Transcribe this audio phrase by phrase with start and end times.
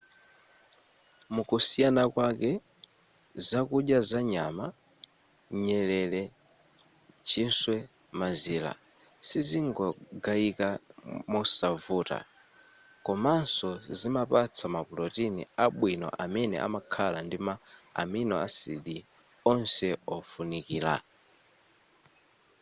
[1.35, 2.51] mukusiyana kwake
[3.47, 4.65] zakudya za nyama
[5.63, 6.23] nyerere
[7.27, 7.75] chiswe
[8.19, 8.71] mazira
[9.27, 10.67] sizimangogayika
[11.33, 12.17] mosavuta
[13.05, 17.55] komanso zimapatsa mapulotini abwino amene amakhala ndi ma
[18.01, 18.85] amino acid
[19.51, 20.93] onse ofunikira